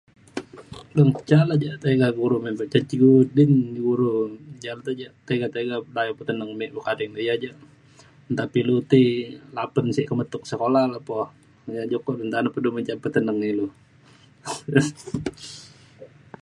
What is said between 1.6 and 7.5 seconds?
ja tiga murum nyurum ja te tiga tiga pekayo peteneng me ia’